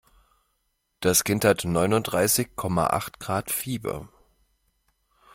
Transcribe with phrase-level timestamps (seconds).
[0.99, 4.09] Das Kind hat Neunundreißig Komma Acht Grad Fieber.